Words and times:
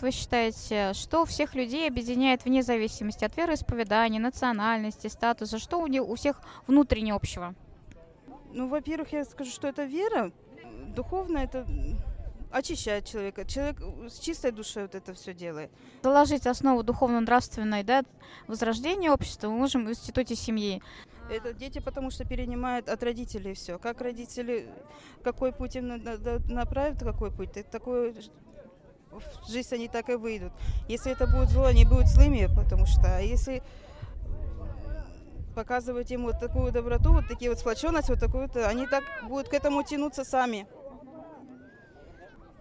вот 0.00 0.02
вы 0.02 0.10
считаете, 0.12 0.92
что 0.94 1.24
всех 1.24 1.54
людей 1.54 1.88
объединяет 1.88 2.44
вне 2.44 2.62
зависимости 2.62 3.24
от 3.24 3.36
вероисповедания, 3.36 4.20
национальности, 4.20 5.08
статуса? 5.08 5.58
Что 5.58 5.80
у, 5.80 5.86
них, 5.86 6.06
у 6.06 6.14
всех 6.14 6.40
внутренне 6.66 7.12
общего? 7.12 7.54
Ну, 8.52 8.68
во-первых, 8.68 9.12
я 9.12 9.24
скажу, 9.24 9.50
что 9.50 9.68
это 9.68 9.84
вера. 9.84 10.32
Духовно 10.94 11.38
это 11.38 11.66
очищает 12.50 13.04
человека. 13.04 13.44
Человек 13.44 13.80
с 14.08 14.18
чистой 14.18 14.52
душой 14.52 14.84
вот 14.84 14.94
это 14.94 15.14
все 15.14 15.34
делает. 15.34 15.70
Заложить 16.02 16.46
основу 16.46 16.82
духовно-нравственной 16.82 17.84
да, 17.84 18.02
возрождения 18.48 19.12
общества 19.12 19.48
мы 19.48 19.58
можем 19.58 19.86
в 19.86 19.90
институте 19.90 20.34
семьи. 20.34 20.82
Это 21.30 21.52
дети, 21.52 21.78
потому 21.78 22.10
что 22.10 22.24
перенимают 22.24 22.88
от 22.88 23.02
родителей 23.04 23.54
все. 23.54 23.78
Как 23.78 24.00
родители, 24.00 24.68
какой 25.22 25.52
путь 25.52 25.76
им 25.76 26.02
направят, 26.48 26.98
какой 26.98 27.30
путь, 27.30 27.52
такой 27.70 28.14
в 29.10 29.50
жизнь 29.50 29.74
они 29.74 29.88
так 29.88 30.08
и 30.08 30.14
выйдут. 30.14 30.52
Если 30.88 31.12
это 31.12 31.26
будет 31.26 31.50
зло, 31.50 31.64
они 31.64 31.84
будут 31.84 32.08
злыми, 32.08 32.48
потому 32.54 32.86
что 32.86 33.16
а 33.16 33.20
если 33.20 33.62
показывать 35.54 36.10
им 36.10 36.24
вот 36.24 36.38
такую 36.38 36.72
доброту, 36.72 37.12
вот 37.12 37.28
такие 37.28 37.50
вот 37.50 37.58
сплоченность, 37.58 38.08
вот 38.08 38.20
такую-то, 38.20 38.68
они 38.68 38.86
так 38.86 39.04
будут 39.28 39.48
к 39.48 39.54
этому 39.54 39.82
тянуться 39.82 40.24
сами. 40.24 40.66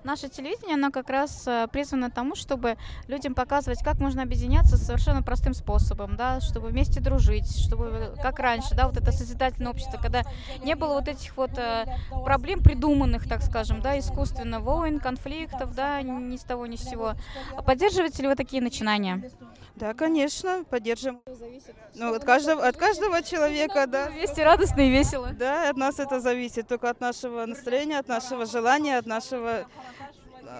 Наше 0.03 0.29
телевидение, 0.29 0.75
оно 0.75 0.91
как 0.91 1.09
раз 1.09 1.45
э, 1.45 1.67
призвано 1.71 2.09
тому, 2.09 2.35
чтобы 2.35 2.77
людям 3.07 3.33
показывать, 3.33 3.83
как 3.83 3.99
можно 3.99 4.23
объединяться 4.23 4.77
совершенно 4.77 5.21
простым 5.21 5.53
способом, 5.53 6.15
да, 6.15 6.39
чтобы 6.39 6.69
вместе 6.69 7.01
дружить, 7.01 7.49
чтобы, 7.65 8.15
как 8.21 8.39
раньше, 8.39 8.75
да, 8.75 8.87
вот 8.87 8.97
это 8.97 9.11
созидательное 9.11 9.71
общество, 9.71 9.97
когда 9.97 10.23
не 10.63 10.75
было 10.75 10.93
вот 10.93 11.09
этих 11.09 11.35
вот 11.35 11.51
э, 11.57 11.85
проблем 12.23 12.63
придуманных, 12.63 13.27
так 13.27 13.41
скажем, 13.41 13.81
да, 13.81 13.99
искусственно, 13.99 14.61
войн, 14.61 14.99
конфликтов, 14.99 15.75
да, 15.75 16.01
ни 16.01 16.37
с 16.37 16.43
того, 16.43 16.65
ни 16.65 16.77
с 16.77 16.83
сего. 16.83 17.13
А 17.57 17.61
поддерживаете 17.61 18.21
ли 18.21 18.29
вы 18.29 18.35
такие 18.35 18.61
начинания? 18.61 19.29
Да, 19.75 19.93
конечно, 19.93 20.65
поддержим. 20.69 21.21
Ну, 21.95 22.13
от 22.13 22.25
каждого, 22.25 22.67
от 22.67 22.75
каждого 22.75 23.21
человека, 23.23 23.87
да. 23.87 24.09
Вместе 24.09 24.43
радостно 24.43 24.81
и 24.81 24.89
весело. 24.89 25.29
Да, 25.31 25.69
от 25.69 25.77
нас 25.77 25.99
это 25.99 26.19
зависит, 26.19 26.67
только 26.67 26.89
от 26.89 26.99
нашего 26.99 27.45
настроения, 27.45 27.99
от 27.99 28.09
нашего 28.09 28.45
желания, 28.45 28.97
от 28.97 29.05
нашего 29.05 29.65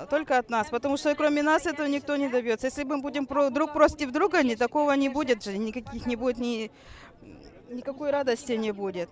только 0.10 0.38
от 0.38 0.50
нас, 0.50 0.70
потому 0.70 0.98
что 0.98 1.16
кроме 1.16 1.44
нас 1.44 1.66
этого 1.66 1.88
никто 1.88 2.16
не 2.16 2.30
добьется. 2.30 2.68
Если 2.68 2.84
мы 2.84 3.02
будем 3.02 3.26
друг 3.54 3.74
против 3.74 4.12
друга, 4.12 4.44
ни 4.44 4.56
такого 4.56 4.92
не 4.94 5.10
будет 5.10 5.44
же, 5.44 5.58
никаких 5.58 6.06
не 6.06 6.16
будет, 6.16 6.38
ни, 6.38 6.72
никакой 7.70 8.12
радости 8.12 8.54
не 8.54 8.72
будет. 8.72 9.10